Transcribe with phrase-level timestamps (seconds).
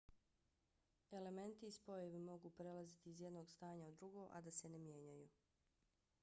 [1.19, 5.29] elementi i spojevi mogu prelaziti iz jednog stanja u drugo a da se ne mijenjaju